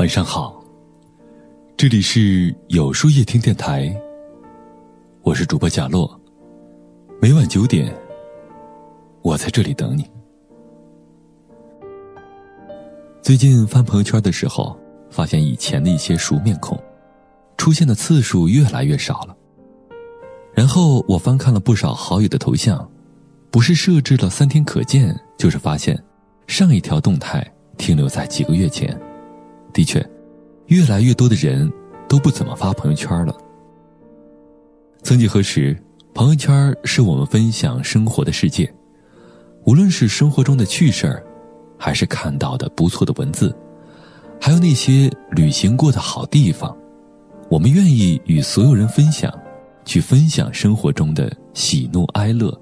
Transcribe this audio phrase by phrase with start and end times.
[0.00, 0.64] 晚上好，
[1.76, 3.94] 这里是有书夜听电台，
[5.20, 6.18] 我是主播贾洛，
[7.20, 7.94] 每晚九点，
[9.20, 10.10] 我在这里等你。
[13.20, 14.74] 最近翻朋友圈的时候，
[15.10, 16.82] 发现以前的一些熟面孔，
[17.58, 19.36] 出现的次数越来越少了。
[20.54, 22.90] 然后我翻看了不少好友的头像，
[23.50, 26.00] 不是设置了三天可见，就是发现
[26.46, 27.44] 上一条动态
[27.76, 28.98] 停留在几个月前。
[29.72, 30.04] 的确，
[30.66, 31.70] 越来越多的人
[32.08, 33.36] 都不怎么发朋友圈了。
[35.02, 35.76] 曾几何时，
[36.14, 38.72] 朋友圈是我们分享生活的世界，
[39.64, 41.24] 无论是生活中的趣事儿，
[41.76, 43.54] 还是看到的不错的文字，
[44.40, 46.76] 还有那些旅行过的好地方，
[47.48, 49.32] 我们愿意与所有人分享。
[49.86, 52.56] 去分享生活中的喜怒哀乐。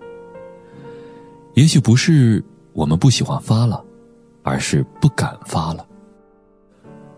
[1.58, 2.40] 也许不是
[2.72, 3.84] 我们不喜欢发了，
[4.44, 5.84] 而是不敢发了。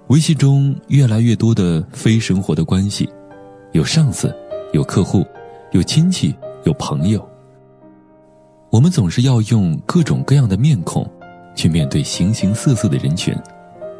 [0.06, 3.06] 微信中越来越多的非生活的关系，
[3.72, 4.34] 有上司，
[4.72, 5.26] 有客户，
[5.72, 7.28] 有亲戚，有朋友。
[8.70, 11.06] 我们总是要用各种各样的面孔，
[11.54, 13.36] 去面对形形色色的人群，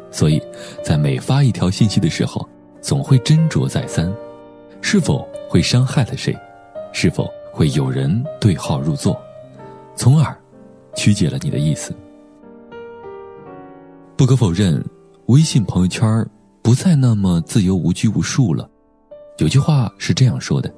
[0.09, 0.41] 所以
[0.83, 2.49] 在每发一条信息的时候，
[2.81, 4.11] 总会斟酌再三，
[4.81, 5.23] 是否。
[5.47, 6.35] 会伤害了谁？
[6.93, 9.21] 是否会有人对号入座，
[9.95, 10.35] 从而
[10.95, 11.95] 曲解了你的意思？
[14.17, 14.83] 不可否认，
[15.27, 16.25] 微信朋友圈
[16.61, 18.69] 不再那么自由无拘无束了。
[19.37, 20.73] 有句话是这样说的：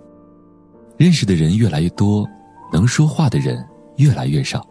[0.98, 2.28] 认识的人越来越多，
[2.72, 3.66] 能说话的人
[3.98, 4.66] 越来越少，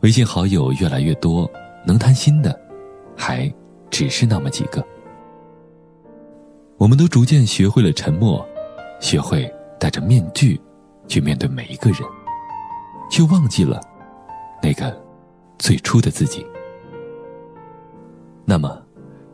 [0.00, 1.50] 微信好友越来越多，
[1.86, 2.58] 能谈心的
[3.16, 3.52] 还
[3.90, 4.84] 只是那么几个。
[6.76, 8.46] 我们都逐渐学会了沉默。
[8.98, 9.46] 学会
[9.78, 10.58] 戴着面具
[11.06, 12.00] 去面对每一个人，
[13.10, 13.80] 却忘记了
[14.62, 14.96] 那个
[15.58, 16.46] 最初的自己。
[18.44, 18.80] 那么，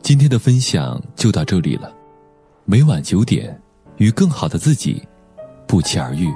[0.02, 1.92] 今天的分享就到这里了。
[2.64, 3.60] 每晚九点，
[3.96, 5.02] 与更好的自己
[5.66, 6.32] 不期而遇。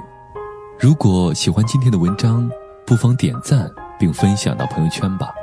[0.79, 2.49] 如果喜欢今天的文章，
[2.85, 3.69] 不妨点赞
[3.99, 5.33] 并分享到朋友圈吧。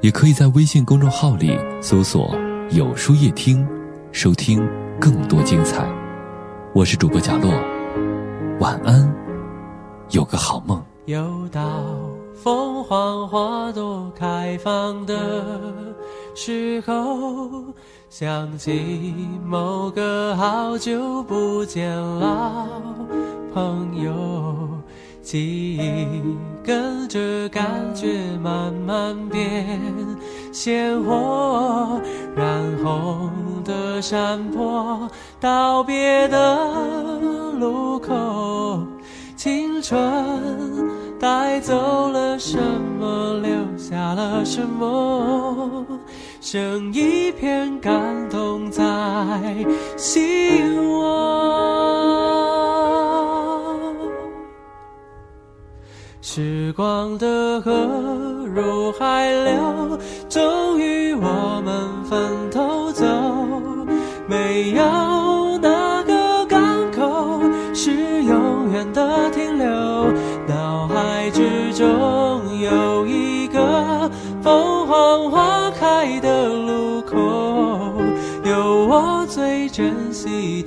[0.00, 2.36] 也可以在微信公众号里搜索
[2.70, 3.66] “有书夜听”，
[4.12, 4.68] 收听
[5.00, 5.88] 更多精彩。
[6.74, 7.52] 我是主播贾洛，
[8.60, 9.12] 晚安，
[10.10, 10.82] 有个好梦。
[11.06, 11.60] 又到
[12.34, 15.60] 凤凰花朵开放的
[16.34, 17.64] 时候，
[18.08, 19.14] 想起
[19.44, 22.66] 某个好久不见老
[23.52, 24.12] 朋友，
[25.22, 26.06] 记忆
[26.62, 27.64] 跟着感
[27.94, 29.80] 觉慢慢变
[30.52, 32.00] 鲜活，
[32.36, 33.30] 染红
[33.64, 35.10] 的山坡。
[35.40, 36.56] 道别的
[37.58, 38.86] 路口，
[39.36, 39.98] 青春
[41.22, 42.58] 带走了什
[42.98, 45.86] 么，留下了什么？
[46.40, 48.82] 剩一片感动在
[49.96, 50.71] 心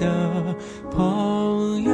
[0.05, 0.55] 的
[0.91, 1.91] 朋友。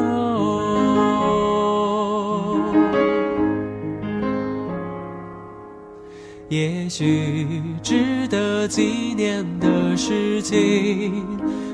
[6.49, 7.47] 也许
[7.81, 11.25] 值得纪念的事情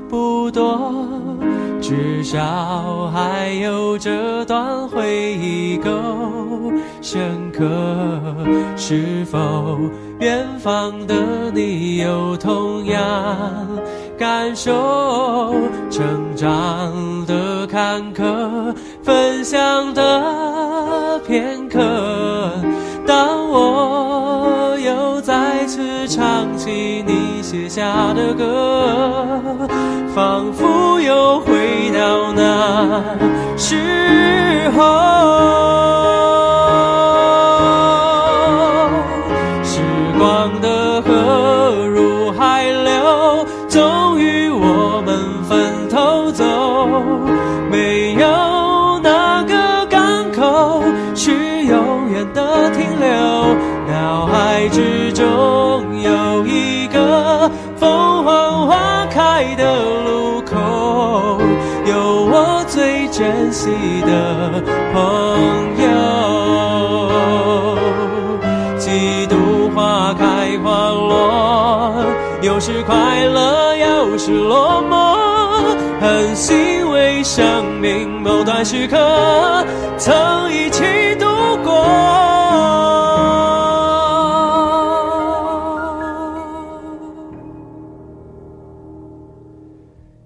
[0.07, 1.07] 不多。
[1.81, 5.91] 至少还有这段回忆够
[7.01, 7.63] 深刻。
[8.75, 9.79] 是否
[10.19, 13.67] 远方的你有同样
[14.17, 15.66] 感受？
[15.97, 18.71] 成长的坎坷，
[19.01, 21.79] 分享的片刻。
[23.07, 29.43] 当我又再次唱起你写下的歌，
[30.13, 33.01] 仿佛又回到那
[33.57, 36.26] 时候。
[48.19, 50.83] 有哪个港口
[51.15, 51.31] 是
[51.65, 53.07] 永远的停留？
[53.87, 59.63] 脑海之中有一个凤凰花开的
[60.03, 61.39] 路口，
[61.85, 63.69] 有我最珍惜
[64.01, 64.61] 的
[64.93, 64.99] 朋
[65.83, 65.87] 友。
[68.77, 72.03] 几度花开花落，
[72.41, 75.15] 有时快乐，有时落寞，
[76.01, 76.76] 很幸。
[77.23, 78.97] 生命某段时刻
[79.97, 80.83] 曾一起
[81.15, 81.25] 度
[81.63, 81.73] 过。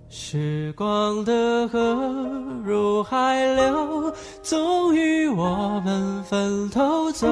[0.09, 1.79] 时光的河
[2.63, 7.27] 入海流，终于我们分头走。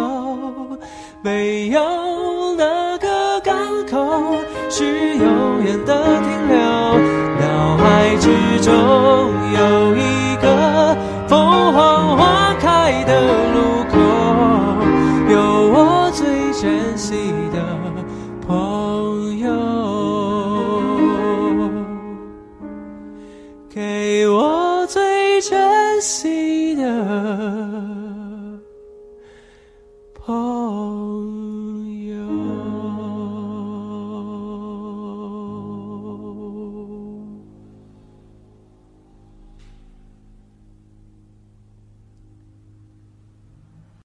[1.23, 3.55] 没有哪个港
[3.87, 4.35] 口
[4.69, 7.28] 是永远的停留。
[7.79, 8.73] 海之中
[9.53, 10.58] 有一个